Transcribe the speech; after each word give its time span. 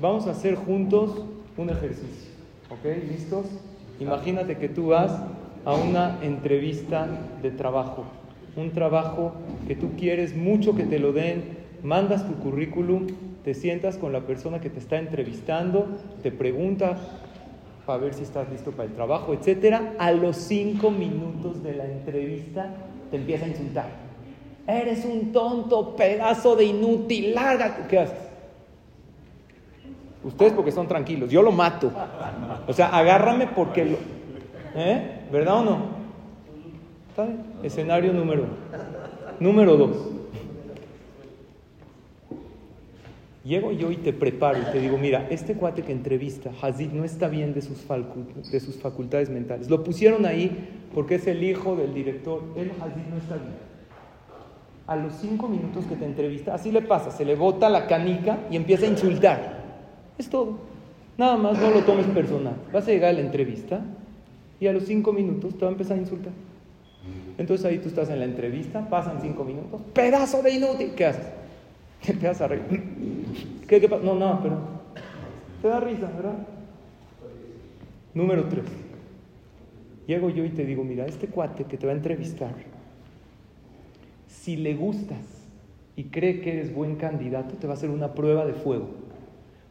Vamos 0.00 0.28
a 0.28 0.30
hacer 0.30 0.54
juntos 0.54 1.24
un 1.56 1.70
ejercicio. 1.70 2.30
¿Ok? 2.70 2.84
¿Listos? 3.08 3.46
Imagínate 3.98 4.56
que 4.56 4.68
tú 4.68 4.88
vas 4.88 5.12
a 5.64 5.74
una 5.74 6.18
entrevista 6.22 7.08
de 7.42 7.50
trabajo. 7.50 8.04
Un 8.56 8.70
trabajo 8.70 9.32
que 9.66 9.74
tú 9.74 9.90
quieres 9.98 10.36
mucho 10.36 10.76
que 10.76 10.84
te 10.84 11.00
lo 11.00 11.12
den. 11.12 11.58
Mandas 11.82 12.26
tu 12.28 12.34
currículum, 12.34 13.08
te 13.42 13.54
sientas 13.54 13.96
con 13.96 14.12
la 14.12 14.20
persona 14.20 14.60
que 14.60 14.70
te 14.70 14.78
está 14.78 14.98
entrevistando, 14.98 15.86
te 16.22 16.30
pregunta 16.30 16.96
para 17.86 17.98
ver 17.98 18.14
si 18.14 18.22
estás 18.22 18.48
listo 18.50 18.72
para 18.72 18.84
el 18.84 18.94
trabajo, 18.94 19.32
etcétera. 19.32 19.94
A 19.98 20.12
los 20.12 20.36
cinco 20.36 20.90
minutos 20.90 21.62
de 21.62 21.74
la 21.74 21.86
entrevista 21.86 22.72
te 23.10 23.16
empieza 23.16 23.46
a 23.46 23.48
insultar. 23.48 23.88
Eres 24.66 25.04
un 25.04 25.32
tonto, 25.32 25.96
pedazo 25.96 26.54
de 26.54 26.66
inútil, 26.66 27.34
lárgate. 27.34 27.82
¿Qué 27.88 27.98
haces? 27.98 28.27
Ustedes 30.28 30.52
porque 30.52 30.70
son 30.70 30.86
tranquilos, 30.86 31.30
yo 31.30 31.40
lo 31.40 31.52
mato. 31.52 31.90
O 32.66 32.72
sea, 32.74 32.88
agárrame 32.88 33.46
porque 33.46 33.86
lo... 33.86 33.96
¿Eh? 34.74 35.22
¿Verdad 35.32 35.60
o 35.60 35.64
no? 35.64 35.78
¿Está 37.08 37.24
bien? 37.24 37.44
Escenario 37.62 38.12
número 38.12 38.42
uno. 38.42 38.52
Número 39.40 39.76
dos. 39.78 39.96
Llego 43.42 43.72
yo 43.72 43.90
y 43.90 43.96
te 43.96 44.12
preparo 44.12 44.58
y 44.58 44.70
te 44.70 44.80
digo, 44.80 44.98
mira, 44.98 45.26
este 45.30 45.54
cuate 45.54 45.82
que 45.82 45.92
entrevista, 45.92 46.50
Hazid, 46.60 46.92
no 46.92 47.04
está 47.04 47.28
bien 47.28 47.54
de 47.54 47.62
sus, 47.62 47.86
de 47.88 48.60
sus 48.60 48.76
facultades 48.76 49.30
mentales. 49.30 49.70
Lo 49.70 49.82
pusieron 49.82 50.26
ahí 50.26 50.68
porque 50.94 51.14
es 51.14 51.26
el 51.26 51.42
hijo 51.42 51.74
del 51.74 51.94
director. 51.94 52.42
Él, 52.54 52.72
Hazid, 52.82 53.06
no 53.10 53.16
está 53.16 53.36
bien. 53.36 53.56
A 54.86 54.94
los 54.94 55.14
cinco 55.14 55.48
minutos 55.48 55.86
que 55.86 55.96
te 55.96 56.04
entrevista, 56.04 56.54
así 56.54 56.70
le 56.70 56.82
pasa, 56.82 57.10
se 57.10 57.24
le 57.24 57.34
bota 57.34 57.70
la 57.70 57.86
canica 57.86 58.40
y 58.50 58.56
empieza 58.56 58.84
a 58.84 58.90
insultar. 58.90 59.57
Es 60.18 60.28
todo. 60.28 60.58
Nada 61.16 61.36
más 61.36 61.58
no 61.58 61.70
lo 61.70 61.82
tomes 61.82 62.06
personal. 62.06 62.56
Vas 62.72 62.86
a 62.86 62.90
llegar 62.90 63.10
a 63.10 63.12
la 63.14 63.20
entrevista 63.20 63.80
y 64.60 64.66
a 64.66 64.72
los 64.72 64.84
cinco 64.84 65.12
minutos 65.12 65.56
te 65.56 65.64
va 65.64 65.68
a 65.68 65.72
empezar 65.72 65.96
a 65.96 66.00
insultar. 66.00 66.32
Entonces 67.38 67.64
ahí 67.64 67.78
tú 67.78 67.88
estás 67.88 68.10
en 68.10 68.18
la 68.18 68.24
entrevista, 68.24 68.88
pasan 68.88 69.20
cinco 69.22 69.44
minutos, 69.44 69.80
pedazo 69.94 70.42
de 70.42 70.50
inútil, 70.50 70.92
¿qué 70.96 71.06
haces? 71.06 71.26
Te 72.04 72.12
empiezas 72.12 72.40
a 72.42 72.48
reír. 72.48 72.62
¿Qué, 73.68 73.80
qué 73.80 73.88
No, 73.88 74.14
no, 74.14 74.40
pero 74.42 74.58
te 75.62 75.68
da 75.68 75.80
risa, 75.80 76.10
¿verdad? 76.14 76.46
Número 78.14 78.44
tres. 78.48 78.64
Llego 80.06 80.30
yo 80.30 80.44
y 80.44 80.50
te 80.50 80.64
digo, 80.64 80.84
mira, 80.84 81.06
este 81.06 81.26
cuate 81.28 81.64
que 81.64 81.76
te 81.76 81.86
va 81.86 81.92
a 81.92 81.96
entrevistar, 81.96 82.54
si 84.26 84.56
le 84.56 84.74
gustas 84.74 85.18
y 85.96 86.04
cree 86.04 86.40
que 86.40 86.52
eres 86.52 86.74
buen 86.74 86.96
candidato, 86.96 87.56
te 87.56 87.66
va 87.66 87.74
a 87.74 87.76
hacer 87.76 87.90
una 87.90 88.14
prueba 88.14 88.46
de 88.46 88.54
fuego. 88.54 88.88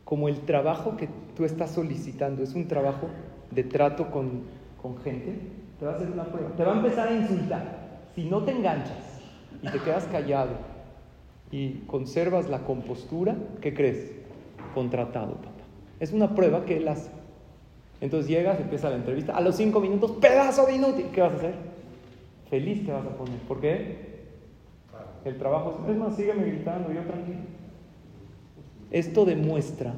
Como 0.08 0.30
el 0.30 0.40
trabajo 0.46 0.96
que 0.96 1.10
tú 1.36 1.44
estás 1.44 1.72
solicitando 1.72 2.42
es 2.42 2.54
un 2.56 2.70
trabajo 2.70 3.10
de 3.52 3.66
trato 3.66 4.10
con, 4.10 4.44
con 4.82 4.98
gente, 5.00 5.38
te 5.78 5.86
va 5.86 5.92
a 5.92 5.96
hacer 5.96 6.10
una 6.10 6.24
prueba. 6.24 6.56
Te 6.56 6.64
va 6.64 6.76
a 6.76 6.78
empezar 6.78 7.10
a 7.10 7.14
insultar. 7.14 8.00
Si 8.16 8.24
no 8.24 8.42
te 8.44 8.52
enganchas 8.52 9.20
y 9.62 9.68
te 9.68 9.80
quedas 9.80 10.06
callado 10.06 10.52
y 11.52 11.80
conservas 11.88 12.48
la 12.48 12.60
compostura, 12.60 13.36
¿qué 13.60 13.74
crees? 13.74 14.14
Contratado, 14.74 15.34
papá. 15.36 15.66
Es 16.00 16.14
una 16.14 16.34
prueba 16.34 16.64
que 16.64 16.78
él 16.78 16.88
hace. 16.88 17.12
Entonces 18.00 18.30
llegas, 18.30 18.62
empieza 18.62 18.90
la 18.90 18.96
entrevista, 18.96 19.36
a 19.36 19.42
los 19.42 19.58
cinco 19.58 19.82
minutos, 19.82 20.12
pedazo 20.22 20.66
de 20.68 20.76
inútil, 20.76 21.08
¿qué 21.12 21.20
vas 21.20 21.34
a 21.34 21.36
hacer? 21.36 21.56
Feliz 22.50 22.86
te 22.86 22.94
vas 22.94 23.06
a 23.06 23.10
poner. 23.10 23.40
¿Por 23.42 23.60
qué? 23.60 24.08
El 25.26 25.38
trabajo 25.38 25.82
es, 25.84 25.92
es 25.92 25.98
más, 25.98 26.16
sígueme 26.16 26.46
gritando, 26.46 26.94
yo 26.94 27.02
tranquilo. 27.02 27.40
Esto 28.92 29.26
demuestra 29.26 29.96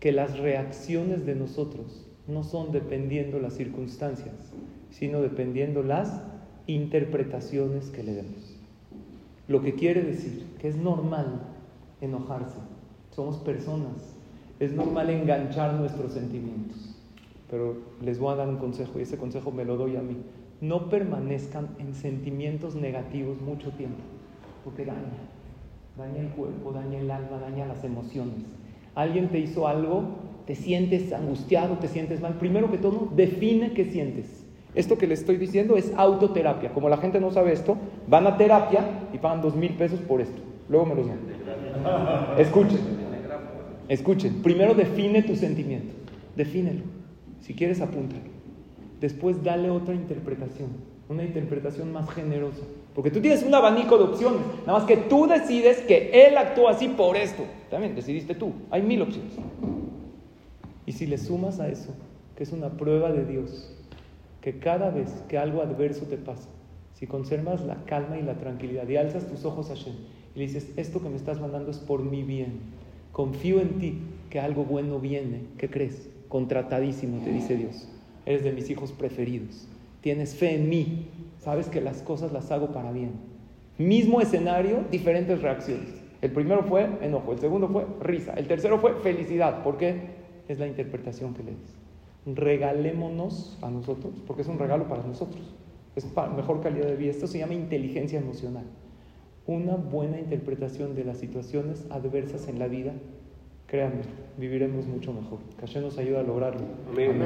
que 0.00 0.12
las 0.12 0.38
reacciones 0.38 1.26
de 1.26 1.34
nosotros 1.34 2.06
no 2.26 2.44
son 2.44 2.72
dependiendo 2.72 3.38
las 3.38 3.54
circunstancias, 3.54 4.52
sino 4.90 5.20
dependiendo 5.20 5.82
las 5.82 6.22
interpretaciones 6.66 7.90
que 7.90 8.02
le 8.02 8.14
demos. 8.14 8.56
Lo 9.46 9.62
que 9.62 9.74
quiere 9.74 10.02
decir 10.02 10.44
que 10.60 10.68
es 10.68 10.76
normal 10.76 11.40
enojarse, 12.00 12.58
somos 13.10 13.38
personas, 13.38 14.14
es 14.60 14.72
normal 14.72 15.10
enganchar 15.10 15.74
nuestros 15.74 16.12
sentimientos. 16.12 16.96
Pero 17.50 17.78
les 18.02 18.18
voy 18.18 18.32
a 18.32 18.36
dar 18.36 18.48
un 18.48 18.58
consejo 18.58 18.98
y 18.98 19.02
ese 19.02 19.16
consejo 19.16 19.50
me 19.50 19.64
lo 19.64 19.76
doy 19.76 19.96
a 19.96 20.02
mí. 20.02 20.16
No 20.60 20.90
permanezcan 20.90 21.68
en 21.78 21.94
sentimientos 21.94 22.74
negativos 22.74 23.40
mucho 23.40 23.70
tiempo, 23.70 24.02
porque 24.64 24.84
daña, 24.84 24.98
daña 25.98 26.20
el 26.20 26.28
cuerpo, 26.28 26.72
daña 26.72 27.00
el 27.00 27.10
alma, 27.10 27.38
daña 27.38 27.66
las 27.66 27.82
emociones. 27.82 28.44
Alguien 28.94 29.28
te 29.28 29.38
hizo 29.40 29.66
algo, 29.66 30.04
te 30.46 30.54
sientes 30.54 31.12
angustiado, 31.12 31.78
te 31.78 31.88
sientes 31.88 32.20
mal. 32.20 32.34
Primero 32.34 32.70
que 32.70 32.78
todo, 32.78 33.08
define 33.14 33.72
qué 33.72 33.84
sientes. 33.84 34.46
Esto 34.74 34.96
que 34.96 35.08
les 35.08 35.20
estoy 35.20 35.38
diciendo 35.38 35.76
es 35.76 35.92
autoterapia. 35.96 36.72
Como 36.72 36.88
la 36.88 36.98
gente 36.98 37.20
no 37.20 37.32
sabe 37.32 37.52
esto, 37.52 37.76
van 38.06 38.26
a 38.26 38.36
terapia 38.36 39.08
y 39.12 39.18
pagan 39.18 39.42
dos 39.42 39.56
mil 39.56 39.74
pesos 39.74 39.98
por 40.00 40.20
esto. 40.20 40.40
Luego 40.68 40.86
me 40.86 40.94
los 40.94 41.08
dan. 41.08 41.18
Escuchen. 42.38 42.78
Escuchen. 43.88 44.42
Primero 44.42 44.74
define 44.74 45.22
tu 45.22 45.34
sentimiento. 45.34 45.94
Defínelo. 46.36 46.84
Si 47.40 47.54
quieres, 47.54 47.80
apúntalo. 47.80 48.22
Después 49.00 49.42
dale 49.42 49.70
otra 49.70 49.94
interpretación. 49.94 50.68
Una 51.08 51.24
interpretación 51.24 51.92
más 51.92 52.10
generosa. 52.10 52.62
Porque 52.94 53.10
tú 53.10 53.20
tienes 53.20 53.42
un 53.42 53.54
abanico 53.54 53.96
de 53.96 54.04
opciones. 54.04 54.40
Nada 54.66 54.78
más 54.78 54.84
que 54.84 54.96
tú 54.96 55.26
decides 55.26 55.78
que 55.80 56.26
él 56.26 56.36
actúa 56.36 56.72
así 56.72 56.88
por 56.88 57.16
esto. 57.16 57.44
También 57.70 57.94
decidiste 57.94 58.34
tú. 58.34 58.52
Hay 58.70 58.82
mil 58.82 59.02
opciones. 59.02 59.32
Y 60.84 60.92
si 60.92 61.06
le 61.06 61.18
sumas 61.18 61.60
a 61.60 61.68
eso, 61.68 61.94
que 62.36 62.42
es 62.42 62.52
una 62.52 62.70
prueba 62.70 63.12
de 63.12 63.24
Dios, 63.24 63.74
que 64.40 64.58
cada 64.58 64.90
vez 64.90 65.10
que 65.28 65.38
algo 65.38 65.62
adverso 65.62 66.06
te 66.06 66.16
pasa, 66.16 66.48
si 66.94 67.06
conservas 67.06 67.60
la 67.64 67.84
calma 67.84 68.18
y 68.18 68.22
la 68.22 68.38
tranquilidad 68.38 68.88
y 68.88 68.96
alzas 68.96 69.26
tus 69.26 69.44
ojos 69.44 69.70
a 69.70 69.74
Shem 69.74 69.94
y 70.34 70.38
le 70.38 70.46
dices, 70.46 70.72
esto 70.76 71.00
que 71.02 71.08
me 71.08 71.16
estás 71.16 71.40
mandando 71.40 71.70
es 71.70 71.78
por 71.78 72.02
mi 72.02 72.22
bien, 72.22 72.60
confío 73.12 73.60
en 73.60 73.78
ti 73.78 73.98
que 74.30 74.40
algo 74.40 74.64
bueno 74.64 74.98
viene, 74.98 75.42
¿qué 75.58 75.70
crees? 75.70 76.08
Contratadísimo, 76.28 77.22
te 77.24 77.32
dice 77.32 77.56
Dios, 77.56 77.88
eres 78.26 78.42
de 78.42 78.52
mis 78.52 78.68
hijos 78.70 78.92
preferidos, 78.92 79.68
tienes 80.00 80.34
fe 80.34 80.54
en 80.54 80.68
mí, 80.68 81.08
sabes 81.38 81.68
que 81.68 81.80
las 81.80 82.02
cosas 82.02 82.32
las 82.32 82.50
hago 82.50 82.68
para 82.72 82.92
bien. 82.92 83.12
Mismo 83.78 84.20
escenario, 84.20 84.84
diferentes 84.90 85.40
reacciones. 85.40 86.02
El 86.20 86.32
primero 86.32 86.64
fue 86.64 86.88
enojo, 87.00 87.32
el 87.32 87.38
segundo 87.38 87.68
fue 87.68 87.86
risa, 88.00 88.34
el 88.34 88.48
tercero 88.48 88.78
fue 88.78 88.94
felicidad. 88.96 89.62
¿Por 89.62 89.78
qué? 89.78 90.18
Es 90.48 90.58
la 90.58 90.66
interpretación 90.66 91.34
que 91.34 91.44
le 91.44 91.52
des. 91.52 92.36
Regalémonos 92.36 93.56
a 93.62 93.70
nosotros, 93.70 94.14
porque 94.26 94.42
es 94.42 94.48
un 94.48 94.58
regalo 94.58 94.88
para 94.88 95.04
nosotros. 95.04 95.54
Es 95.94 96.04
para 96.04 96.30
mejor 96.30 96.60
calidad 96.60 96.86
de 96.86 96.96
vida. 96.96 97.10
Esto 97.10 97.26
se 97.26 97.38
llama 97.38 97.54
inteligencia 97.54 98.18
emocional. 98.18 98.64
Una 99.46 99.76
buena 99.76 100.18
interpretación 100.18 100.94
de 100.94 101.04
las 101.04 101.18
situaciones 101.18 101.86
adversas 101.90 102.48
en 102.48 102.58
la 102.58 102.66
vida, 102.66 102.92
créanme, 103.66 104.02
viviremos 104.36 104.86
mucho 104.86 105.12
mejor. 105.12 105.38
Que 105.56 105.80
nos 105.80 105.96
ayuda 105.98 106.20
a 106.20 106.22
lograrlo. 106.22 106.66
Amén. 106.90 107.18